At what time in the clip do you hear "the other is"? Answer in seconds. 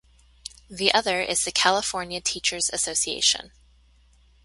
0.67-1.45